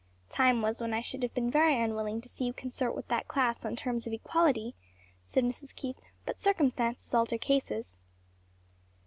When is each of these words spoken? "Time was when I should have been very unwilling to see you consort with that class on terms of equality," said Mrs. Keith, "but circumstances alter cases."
"Time 0.29 0.63
was 0.63 0.81
when 0.81 0.95
I 0.95 1.01
should 1.01 1.21
have 1.21 1.35
been 1.35 1.51
very 1.51 1.79
unwilling 1.79 2.21
to 2.21 2.27
see 2.27 2.45
you 2.45 2.53
consort 2.53 2.95
with 2.95 3.07
that 3.09 3.27
class 3.27 3.63
on 3.63 3.75
terms 3.75 4.07
of 4.07 4.13
equality," 4.13 4.73
said 5.27 5.43
Mrs. 5.43 5.75
Keith, 5.75 6.01
"but 6.25 6.39
circumstances 6.39 7.13
alter 7.13 7.37
cases." 7.37 8.01